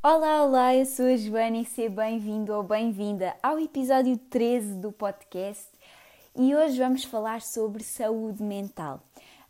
[0.00, 4.92] Olá, olá, eu sou a Joana e seja bem-vindo ou bem-vinda ao episódio 13 do
[4.92, 5.66] podcast
[6.36, 9.02] e hoje vamos falar sobre saúde mental.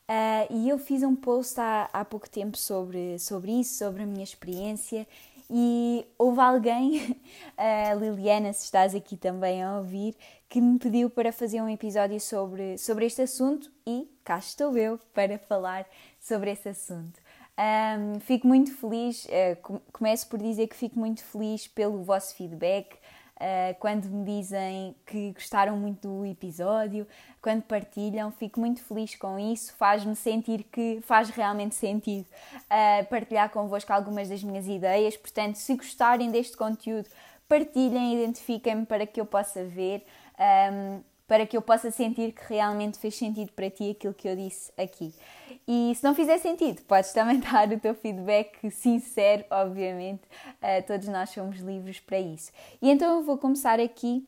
[0.08, 4.06] Uh, e eu fiz um post há, há pouco tempo sobre, sobre isso, sobre a
[4.06, 5.06] minha experiência
[5.50, 7.20] e houve alguém,
[7.54, 10.16] a Liliana, se estás aqui também a ouvir,
[10.48, 14.98] que me pediu para fazer um episódio sobre, sobre este assunto e cá estou eu
[15.12, 15.86] para falar
[16.18, 17.20] sobre esse assunto.
[17.58, 22.94] Um, fico muito feliz, uh, começo por dizer que fico muito feliz pelo vosso feedback,
[23.34, 27.04] uh, quando me dizem que gostaram muito do episódio,
[27.42, 33.50] quando partilham, fico muito feliz com isso, faz-me sentir que faz realmente sentido uh, partilhar
[33.50, 35.16] convosco algumas das minhas ideias.
[35.16, 37.08] Portanto, se gostarem deste conteúdo,
[37.48, 40.06] partilhem, identifiquem-me para que eu possa ver.
[40.38, 44.34] Um, para que eu possa sentir que realmente fez sentido para ti aquilo que eu
[44.34, 45.12] disse aqui.
[45.68, 51.06] E se não fizer sentido, podes também dar o teu feedback sincero, obviamente, uh, todos
[51.06, 52.50] nós somos livres para isso.
[52.80, 54.26] E então eu vou começar aqui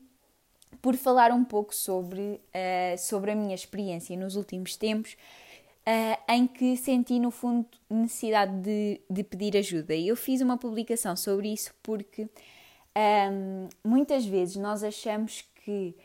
[0.82, 5.16] por falar um pouco sobre, uh, sobre a minha experiência nos últimos tempos.
[5.80, 9.94] Uh, em que senti, no fundo, necessidade de, de pedir ajuda.
[9.94, 12.28] E eu fiz uma publicação sobre isso porque
[12.94, 15.96] um, muitas vezes nós achamos que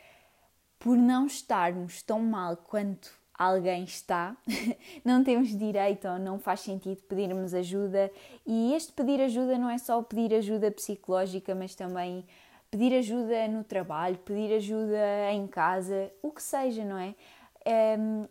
[0.86, 4.36] por não estarmos tão mal quanto alguém está,
[5.04, 8.08] não temos direito ou não faz sentido pedirmos ajuda.
[8.46, 12.24] E este pedir ajuda não é só pedir ajuda psicológica, mas também
[12.70, 17.16] pedir ajuda no trabalho, pedir ajuda em casa, o que seja, não é?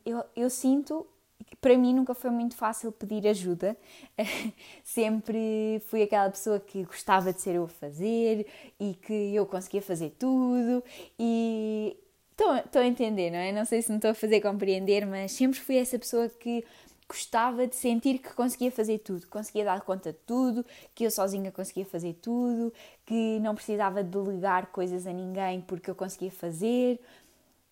[0.06, 1.06] Eu, eu sinto
[1.46, 3.76] que para mim nunca foi muito fácil pedir ajuda.
[4.82, 8.48] Sempre fui aquela pessoa que gostava de ser eu a fazer
[8.80, 10.82] e que eu conseguia fazer tudo
[11.20, 11.98] e
[12.38, 13.52] Estou a entender, não é?
[13.52, 16.66] Não sei se me estou a fazer compreender, mas sempre fui essa pessoa que
[17.08, 21.52] gostava de sentir que conseguia fazer tudo, conseguia dar conta de tudo, que eu sozinha
[21.52, 22.74] conseguia fazer tudo,
[23.06, 27.00] que não precisava delegar coisas a ninguém porque eu conseguia fazer.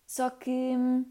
[0.06, 1.04] Só que hum,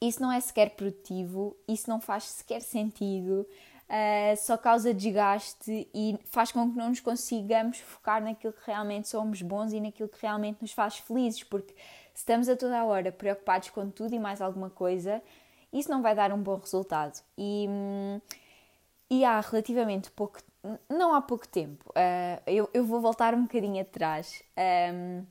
[0.00, 3.46] isso não é sequer produtivo, isso não faz sequer sentido,
[3.88, 9.08] uh, só causa desgaste e faz com que não nos consigamos focar naquilo que realmente
[9.08, 11.74] somos bons e naquilo que realmente nos faz felizes, porque
[12.14, 15.22] se estamos a toda a hora preocupados com tudo e mais alguma coisa,
[15.72, 17.20] isso não vai dar um bom resultado.
[17.36, 17.68] E,
[19.08, 20.40] e há relativamente pouco,
[20.88, 24.42] não há pouco tempo, uh, eu, eu vou voltar um bocadinho atrás.
[24.92, 25.24] Um,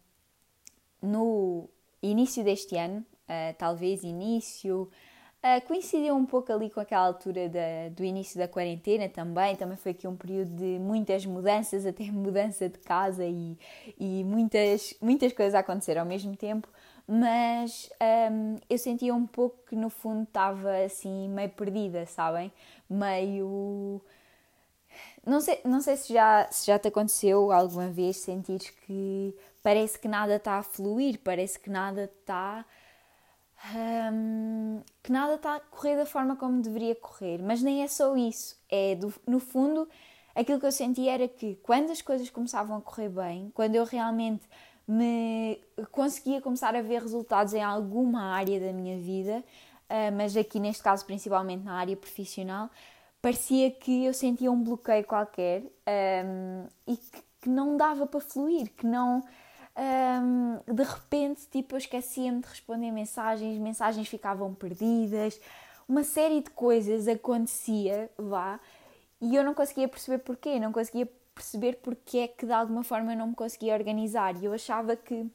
[1.02, 1.70] no
[2.02, 4.90] início deste ano, uh, talvez início,
[5.42, 9.56] Uh, coincidiu um pouco ali com aquela altura da, do início da quarentena também.
[9.56, 13.58] Também foi aqui um período de muitas mudanças, até mudança de casa e,
[13.98, 16.68] e muitas, muitas coisas a acontecer ao mesmo tempo.
[17.08, 17.90] Mas
[18.32, 22.52] um, eu sentia um pouco que no fundo estava assim meio perdida, sabem?
[22.90, 24.02] Meio.
[25.26, 29.34] Não sei, não sei se, já, se já te aconteceu alguma vez sentir que
[29.64, 32.66] parece que nada está a fluir, parece que nada está
[35.04, 37.42] que nada está a correr da forma como deveria correr.
[37.42, 38.58] Mas nem é só isso.
[38.70, 39.88] É, do, no fundo,
[40.34, 43.84] aquilo que eu senti era que quando as coisas começavam a correr bem, quando eu
[43.84, 44.44] realmente
[44.88, 45.62] me
[45.92, 49.44] conseguia começar a ver resultados em alguma área da minha vida,
[49.88, 52.72] uh, mas aqui neste caso principalmente na área profissional,
[53.22, 55.62] parecia que eu sentia um bloqueio qualquer
[56.26, 59.24] um, e que, que não dava para fluir, que não
[59.78, 65.40] um, de repente, tipo, eu esquecia-me de responder mensagens, mensagens ficavam perdidas,
[65.88, 68.60] uma série de coisas acontecia, vá,
[69.22, 73.14] e eu não conseguia perceber porquê, não conseguia perceber porque é que de alguma forma
[73.14, 75.26] eu não me conseguia organizar e eu achava que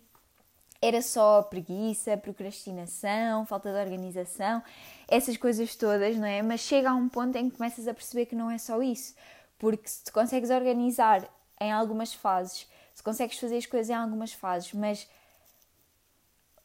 [0.80, 4.62] era só preguiça, procrastinação, falta de organização,
[5.08, 6.42] essas coisas todas, não é?
[6.42, 9.14] Mas chega a um ponto em que começas a perceber que não é só isso,
[9.58, 11.26] porque se te consegues organizar
[11.58, 15.08] em algumas fases se consegues fazer as coisas em algumas fases, mas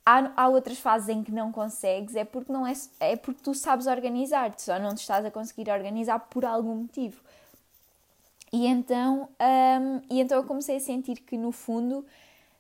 [0.06, 3.54] há, há outras fases em que não consegues, é porque, não é, é porque tu
[3.54, 7.22] sabes organizar-te, só não te estás a conseguir organizar por algum motivo.
[8.52, 12.06] E então, um, e então eu comecei a sentir que no fundo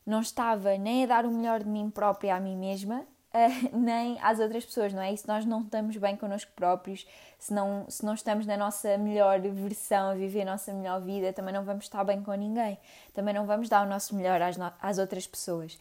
[0.05, 4.17] não estava nem a dar o melhor de mim própria a mim mesma, uh, nem
[4.21, 5.13] às outras pessoas, não é?
[5.13, 8.97] E se nós não estamos bem connosco próprios, se não, se não estamos na nossa
[8.97, 12.77] melhor versão, a viver a nossa melhor vida, também não vamos estar bem com ninguém,
[13.13, 15.77] também não vamos dar o nosso melhor às, no às outras pessoas.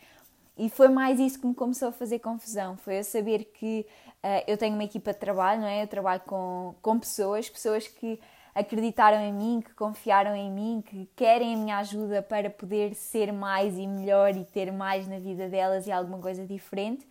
[0.57, 3.87] E foi mais isso que me começou a fazer confusão, foi a saber que
[4.25, 5.83] uh, eu tenho uma equipa de trabalho, não é?
[5.85, 8.19] Eu trabalho com, com pessoas, pessoas que
[8.59, 13.33] acreditaram em mim, que confiaram em mim, que querem a minha ajuda para poder ser
[13.33, 17.07] mais e melhor e ter mais na vida delas e alguma coisa diferente.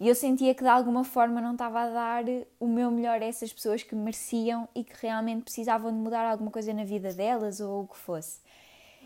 [0.00, 2.24] E eu sentia que de alguma forma não estava a dar
[2.58, 6.50] o meu melhor a essas pessoas que mereciam e que realmente precisavam de mudar alguma
[6.50, 8.40] coisa na vida delas ou o que fosse.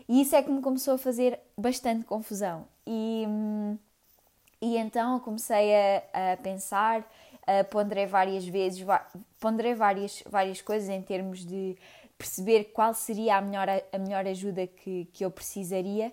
[0.07, 2.65] E isso é que me começou a fazer bastante confusão.
[2.85, 3.77] E, hum,
[4.61, 7.05] e então comecei a, a pensar,
[7.45, 8.85] a ponderei várias vezes,
[9.39, 11.77] ponderei várias, várias coisas em termos de
[12.17, 16.11] perceber qual seria a melhor, a melhor ajuda que, que eu precisaria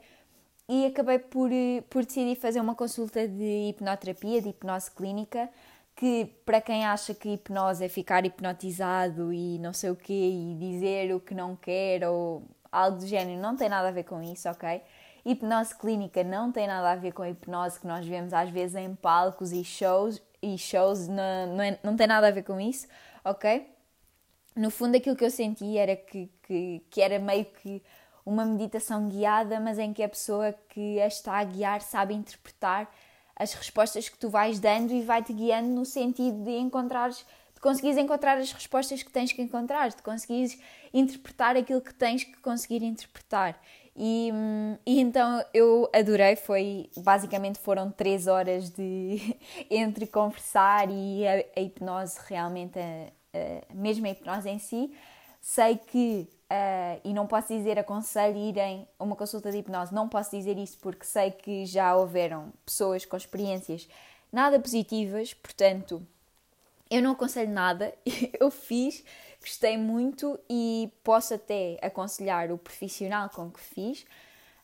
[0.69, 1.51] e acabei por,
[1.91, 5.49] por decidir fazer uma consulta de hipnoterapia, de hipnose clínica,
[5.95, 10.57] que para quem acha que hipnose é ficar hipnotizado e não sei o quê e
[10.59, 14.23] dizer o que não quer ou algo do género, não tem nada a ver com
[14.23, 14.83] isso, ok?
[15.25, 18.75] Hipnose clínica não tem nada a ver com a hipnose que nós vemos às vezes
[18.77, 22.61] em palcos e shows, e shows não, não, é, não tem nada a ver com
[22.61, 22.89] isso,
[23.25, 23.69] ok?
[24.57, 27.83] No fundo, aquilo que eu senti era que, que, que era meio que
[28.25, 32.91] uma meditação guiada, mas em que a pessoa que a está a guiar sabe interpretar
[33.37, 37.25] as respostas que tu vais dando e vai-te guiando no sentido de encontrares
[37.65, 40.59] conseguires encontrar as respostas que tens que encontrar, de conseguires
[40.93, 43.59] interpretar aquilo que tens que conseguir interpretar.
[43.97, 49.35] E, hum, e, então eu adorei, foi basicamente foram três horas de
[49.71, 52.83] entre conversar e a, a hipnose realmente, a,
[53.33, 54.93] a, mesmo a hipnose em si.
[55.41, 60.09] Sei que, uh, e não posso dizer aconselho irem a uma consulta de hipnose, não
[60.09, 63.89] posso dizer isso porque sei que já houveram pessoas com experiências
[64.33, 66.07] nada positivas, portanto
[66.91, 67.95] eu não aconselho nada,
[68.39, 69.05] eu fiz,
[69.41, 74.07] gostei muito e posso até aconselhar o profissional com que fiz.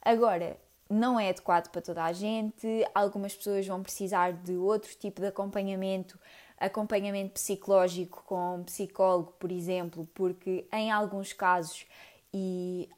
[0.02, 0.56] Agora,
[0.88, 5.28] não é adequado para toda a gente, algumas pessoas vão precisar de outro tipo de
[5.28, 6.18] acompanhamento,
[6.60, 11.86] acompanhamento psicológico com um psicólogo, por exemplo, porque em alguns casos,
[12.32, 12.88] e,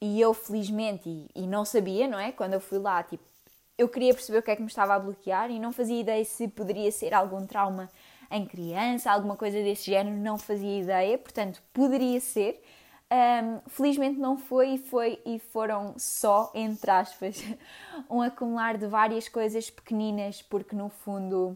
[0.00, 2.32] e eu felizmente, e, e não sabia, não é?
[2.32, 3.22] Quando eu fui lá, tipo,
[3.76, 6.24] eu queria perceber o que é que me estava a bloquear e não fazia ideia
[6.24, 7.90] se poderia ser algum trauma
[8.30, 12.62] em criança, alguma coisa desse género, não fazia ideia, portanto, poderia ser.
[13.12, 17.44] Um, felizmente não foi e, foi e foram só, entre aspas,
[18.08, 21.54] um acumular de várias coisas pequeninas, porque no fundo,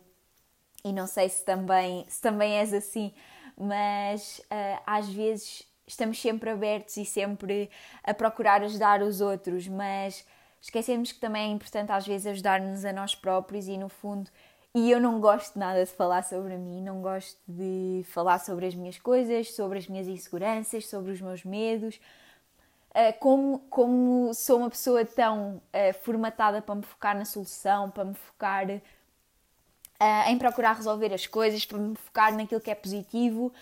[0.88, 3.12] e não sei se também, se também és assim,
[3.56, 7.70] mas uh, às vezes estamos sempre abertos e sempre
[8.02, 10.26] a procurar ajudar os outros, mas
[10.60, 14.30] esquecemos que também é importante às vezes ajudar-nos a nós próprios e no fundo
[14.74, 18.74] e eu não gosto nada de falar sobre mim, não gosto de falar sobre as
[18.74, 21.98] minhas coisas, sobre as minhas inseguranças, sobre os meus medos.
[22.94, 28.04] Ah, como, como sou uma pessoa tão uh, formatada para me focar na solução, para
[28.06, 28.66] me focar
[30.00, 33.52] uh, em procurar resolver as coisas, para me focar naquilo que é positivo,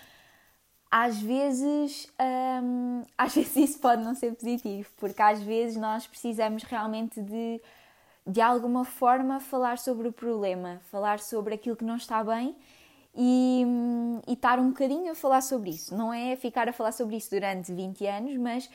[0.91, 2.09] às vezes,
[2.63, 7.61] um, às vezes isso pode não ser positivo, porque às vezes nós precisamos realmente de
[8.27, 12.57] de alguma forma falar sobre o problema, falar sobre aquilo que não está bem
[13.15, 13.67] e,
[14.27, 15.95] e estar um bocadinho a falar sobre isso.
[15.95, 18.71] Não é ficar a falar sobre isso durante 20 anos, mas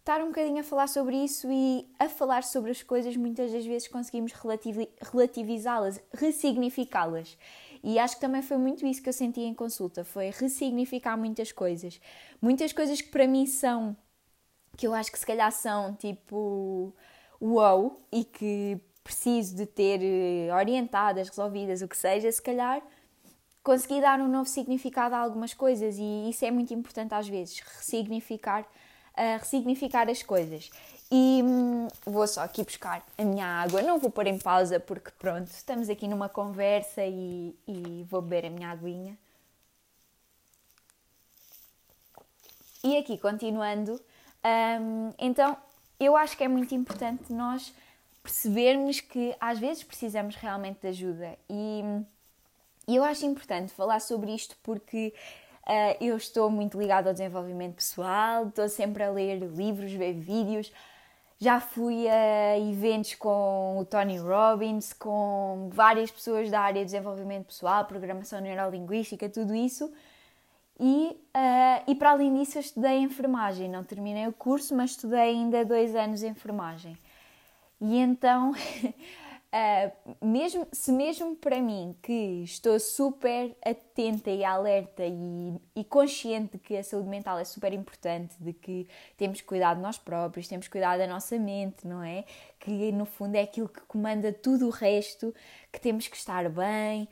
[0.00, 3.64] estar um bocadinho a falar sobre isso e a falar sobre as coisas, muitas das
[3.64, 7.38] vezes conseguimos relativizá-las, ressignificá-las.
[7.82, 11.52] E acho que também foi muito isso que eu senti em consulta, foi ressignificar muitas
[11.52, 12.00] coisas.
[12.40, 13.96] Muitas coisas que para mim são,
[14.76, 16.94] que eu acho que se calhar são tipo
[17.40, 22.82] wow e que preciso de ter eh, orientadas, resolvidas, o que seja, se calhar
[23.62, 27.60] consegui dar um novo significado a algumas coisas e isso é muito importante às vezes,
[27.60, 28.66] ressignificar,
[29.16, 30.70] uh, ressignificar as coisas.
[31.10, 35.10] E hum, vou só aqui buscar a minha água, não vou pôr em pausa porque
[35.18, 39.18] pronto, estamos aqui numa conversa e, e vou beber a minha aguinha.
[42.82, 44.00] E aqui, continuando,
[44.80, 45.56] um, então
[45.98, 47.74] eu acho que é muito importante nós
[48.22, 51.82] percebermos que às vezes precisamos realmente de ajuda e,
[52.88, 55.12] e eu acho importante falar sobre isto porque
[56.00, 60.72] eu estou muito ligada ao desenvolvimento pessoal, estou sempre a ler livros, ver vídeos,
[61.38, 67.46] já fui a eventos com o Tony Robbins, com várias pessoas da área de desenvolvimento
[67.46, 69.90] pessoal, programação neurolinguística, tudo isso
[70.82, 73.68] e, uh, e para além disso, eu estudei enfermagem.
[73.68, 76.96] Não terminei o curso, mas estudei ainda dois anos enfermagem.
[77.78, 78.54] E então,
[79.52, 86.52] uh, mesmo, se mesmo para mim, que estou super atenta e alerta e, e consciente
[86.52, 90.48] de que a saúde mental é super importante, de que temos cuidar de nós próprios,
[90.48, 92.24] temos cuidar da nossa mente, não é?
[92.58, 95.34] Que no fundo é aquilo que comanda tudo o resto,
[95.72, 97.08] que temos que estar bem,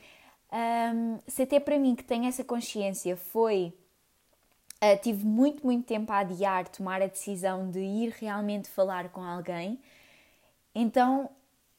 [0.51, 3.73] um, se até para mim que tenho essa consciência foi.
[4.81, 9.21] Uh, tive muito, muito tempo a adiar tomar a decisão de ir realmente falar com
[9.21, 9.77] alguém,
[10.73, 11.29] então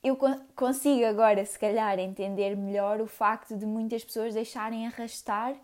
[0.02, 0.16] eu
[0.56, 5.54] consigo agora, se calhar, entender melhor o facto de muitas pessoas deixarem arrastar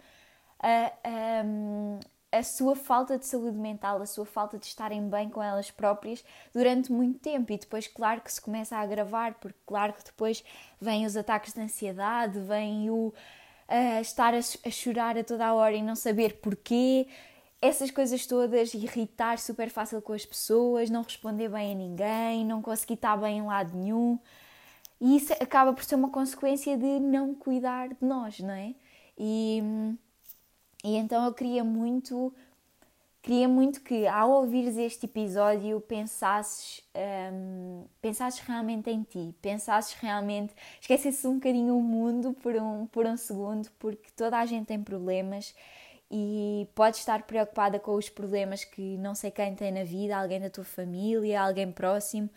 [0.58, 5.42] a, a, a, sua falta de saúde mental, a sua falta de estarem bem com
[5.42, 7.50] elas próprias durante muito tempo.
[7.52, 10.44] E depois, claro que se começa a agravar, porque, claro que depois
[10.78, 13.14] vêm os ataques de ansiedade, vem o
[14.00, 17.08] estar a, a chorar a toda a hora e não saber porquê
[17.60, 22.60] essas coisas todas, irritar super fácil com as pessoas, não responder bem a ninguém, não
[22.60, 24.18] conseguir estar bem em lado nenhum.
[25.00, 28.74] E isso acaba por ser uma consequência de não cuidar de nós, não é?
[29.18, 29.62] E,
[30.84, 32.32] e então eu queria muito,
[33.22, 36.82] queria muito que ao ouvires este episódio pensasses,
[37.32, 43.06] um, pensasses realmente em ti, pensasses realmente, esquecesses um bocadinho o mundo por um, por
[43.06, 45.54] um segundo, porque toda a gente tem problemas
[46.10, 50.40] e podes estar preocupada com os problemas que não sei quem tem na vida, alguém
[50.40, 52.30] da tua família, alguém próximo,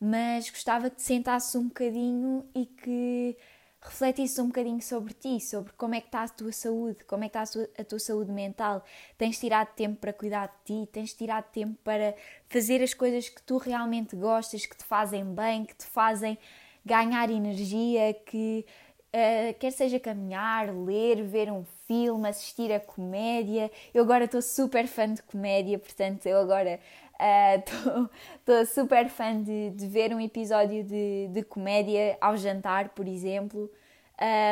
[0.00, 3.36] mas gostava que te sentasses um bocadinho e que
[3.80, 7.28] refletisses um bocadinho sobre ti, sobre como é que está a tua saúde, como é
[7.28, 8.84] que está a tua, a tua saúde mental.
[9.16, 12.14] Tens tirado tempo para cuidar de ti, tens tirado tempo para
[12.48, 16.38] fazer as coisas que tu realmente gostas, que te fazem bem, que te fazem
[16.84, 18.66] ganhar energia, que
[19.08, 23.70] uh, quer seja caminhar, ler, ver um filme, assistir a comédia.
[23.92, 26.78] Eu agora estou super fã de comédia, portanto, eu agora
[27.58, 33.08] estou uh, super fã de, de, ver um episódio de, de comédia ao jantar, por
[33.08, 33.68] exemplo,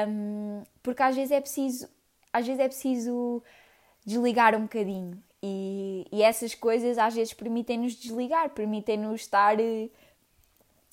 [0.09, 1.88] um, porque às vezes é preciso,
[2.33, 3.43] às vezes é preciso
[4.05, 5.23] desligar um bocadinho.
[5.43, 9.90] E, e essas coisas às vezes permitem-nos desligar, permitem-nos estar uh,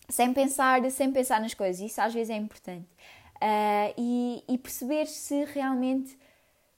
[0.10, 1.82] sem pensar, sem pensar nas coisas.
[1.82, 2.88] Isso às vezes é importante.
[3.36, 6.18] Uh, e, e perceber se realmente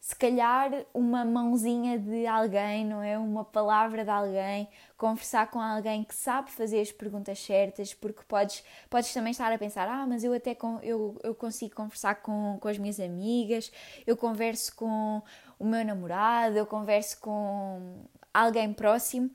[0.06, 3.18] se calhar uma mãozinha de alguém, não é?
[3.18, 8.64] Uma palavra de alguém, conversar com alguém que sabe fazer as perguntas certas, porque podes,
[8.88, 12.56] podes também estar a pensar, ah, mas eu até com, eu, eu consigo conversar com,
[12.62, 13.72] com as minhas amigas,
[14.06, 15.24] eu converso com
[15.58, 19.32] o meu namorado, eu converso com alguém próximo,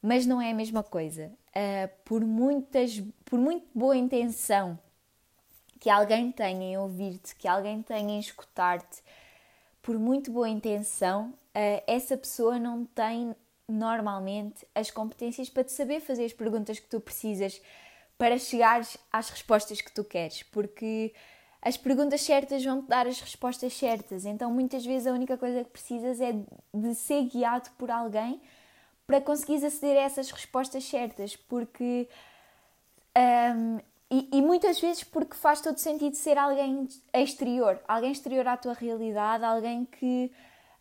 [0.00, 1.32] mas não é a mesma coisa.
[1.48, 4.78] Uh, por, muitas, por muito boa intenção
[5.80, 9.02] que alguém tenha em ouvir-te, que alguém tenha em escutar-te,
[9.82, 13.34] por muito boa intenção, eh, essa pessoa não tem
[13.68, 17.60] normalmente as competências para te saber fazer as perguntas que tu precisas
[18.18, 21.14] para chegares às respostas que tu queres, porque
[21.62, 24.24] as perguntas certas vão te dar as respostas certas.
[24.24, 26.32] Então, muitas vezes, a única coisa que precisas é
[26.72, 28.40] de ser guiado por alguém
[29.06, 32.08] para conseguires aceder a essas respostas certas, porque
[33.16, 33.78] um,
[34.10, 38.74] e, e, muitas vezes porque faz todo sentido ser alguém exterior, alguém exterior à tua
[38.74, 40.32] realidade, alguém que,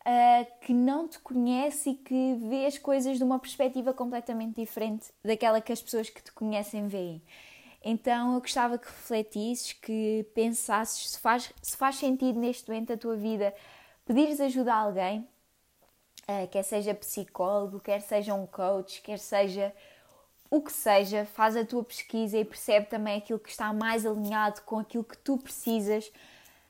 [0.01, 5.11] uh, que não te conhece e que vê as coisas de uma perspectiva completamente diferente
[5.23, 7.21] daquela que as pessoas que te conhecem veem.
[7.83, 12.97] Então eu gostava que refletisses, que pensasses se faz, se faz sentido neste momento da
[12.97, 13.53] tua vida
[14.09, 15.19] pedires ajuda a alguém,
[16.27, 19.71] uh, quer seja psicólogo, quer seja um coach, quer seja
[20.49, 24.61] o que seja, faz a tua pesquisa e percebe também aquilo que está mais alinhado
[24.61, 26.11] com aquilo que tu precisas.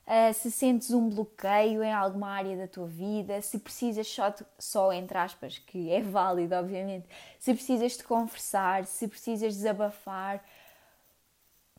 [0.06, 4.92] Uh, se sentes um bloqueio em alguma área da tua vida, se precisas só, só,
[4.92, 7.08] entre aspas, que é válido, obviamente,
[7.40, 10.44] se precisas de conversar, se precisas desabafar,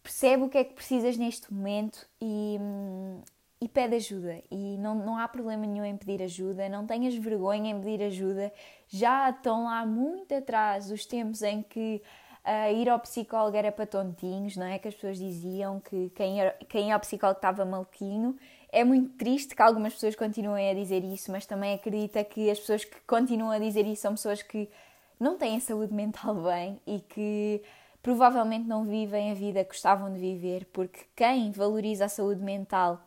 [0.03, 3.21] percebe o que é que precisas neste momento e, hum,
[3.61, 4.43] e pede ajuda.
[4.51, 8.53] E não, não há problema nenhum em pedir ajuda, não tenhas vergonha em pedir ajuda.
[8.89, 12.03] Já estão lá muito atrás os tempos em que
[12.45, 14.79] uh, ir ao psicólogo era para tontinhos, não é?
[14.79, 18.37] Que as pessoas diziam que quem, era, quem ia ao psicólogo estava maluquinho.
[18.73, 22.59] É muito triste que algumas pessoas continuem a dizer isso, mas também acredita que as
[22.59, 24.71] pessoas que continuam a dizer isso são pessoas que
[25.19, 27.63] não têm saúde mental bem e que
[28.03, 33.03] provavelmente não vivem a vida que gostavam de viver, porque quem valoriza a saúde mental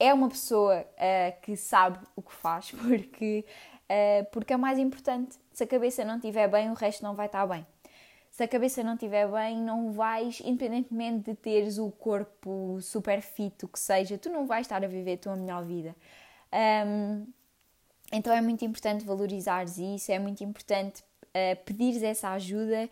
[0.00, 3.44] é uma pessoa uh, que sabe o que faz, porque,
[3.84, 5.38] uh, porque é mais importante.
[5.52, 7.66] Se a cabeça não estiver bem, o resto não vai estar bem.
[8.30, 13.64] Se a cabeça não estiver bem, não vais, independentemente de teres o corpo super fit,
[13.64, 15.94] o que seja, tu não vais estar a viver a tua melhor vida.
[16.86, 17.26] Um,
[18.12, 22.88] então é muito importante valorizares isso, é muito importante uh, pedires essa ajuda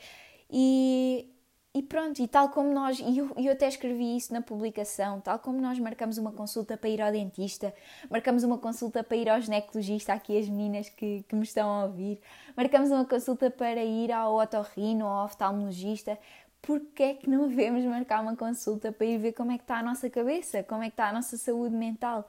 [0.51, 1.33] e
[1.75, 5.39] e pronto, e tal como nós, e eu, eu até escrevi isso na publicação, tal
[5.39, 7.75] como nós marcamos uma consulta para ir ao dentista,
[8.11, 11.85] marcamos uma consulta para ir ao ginecologista, aqui as meninas que, que me estão a
[11.85, 12.21] ouvir,
[12.57, 16.19] marcamos uma consulta para ir ao otorrino ao oftalmologista,
[16.61, 19.79] porque é que não devemos marcar uma consulta para ir ver como é que está
[19.79, 22.29] a nossa cabeça, como é que está a nossa saúde mental?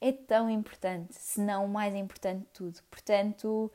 [0.00, 2.80] É tão importante, se não o mais importante de tudo.
[2.90, 3.70] Portanto,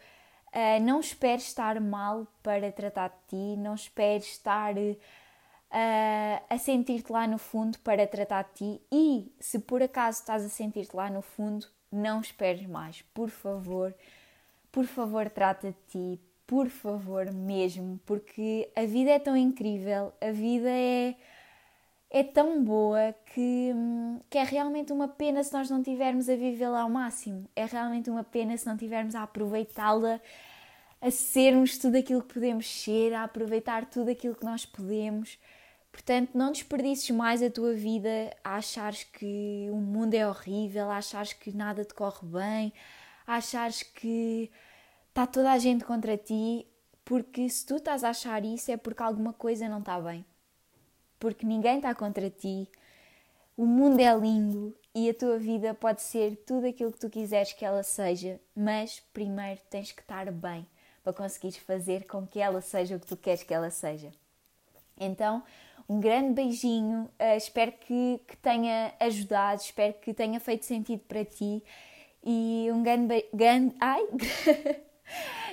[0.55, 7.11] Uh, não esperes estar mal para tratar de ti, não esperes estar uh, a sentir-te
[7.11, 8.81] lá no fundo para tratar de ti.
[8.89, 13.93] E se por acaso estás a sentir-te lá no fundo, não esperes mais, por favor,
[14.71, 20.31] por favor, trata de ti, por favor, mesmo, porque a vida é tão incrível, a
[20.31, 21.15] vida é,
[22.15, 23.73] é tão boa que,
[24.29, 28.09] que é realmente uma pena se nós não tivermos a vivê-la ao máximo, é realmente
[28.09, 30.21] uma pena se não tivermos a aproveitá-la,
[31.01, 35.37] a sermos tudo aquilo que podemos ser, a aproveitar tudo aquilo que nós podemos.
[35.91, 40.99] Portanto, não desperdices mais a tua vida a achares que o mundo é horrível, a
[40.99, 42.73] achares que nada te corre bem,
[43.27, 44.49] a achares que
[45.09, 46.65] está toda a gente contra ti,
[47.03, 50.25] porque se tu estás a achar isso é porque alguma coisa não está bem.
[51.19, 52.69] Porque ninguém está contra ti,
[53.57, 57.53] o mundo é lindo e a tua vida pode ser tudo aquilo que tu quiseres
[57.53, 60.67] que ela seja, mas primeiro tens que estar bem
[61.03, 64.11] para conseguires fazer com que ela seja o que tu queres que ela seja.
[64.99, 65.43] Então,
[65.87, 71.23] um grande beijinho, uh, espero que, que tenha ajudado, espero que tenha feito sentido para
[71.23, 71.63] ti
[72.23, 74.03] e um grande, grande ai,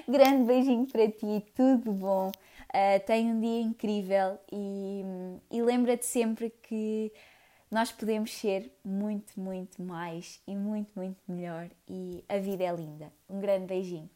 [0.09, 2.33] Grande beijinho para ti, tudo bom.
[2.75, 5.03] Uh, um dia incrível e,
[5.51, 7.13] e lembra-te sempre que
[7.71, 13.13] nós podemos ser muito, muito mais e muito, muito melhor e a vida é linda.
[13.29, 14.11] Um grande beijinho.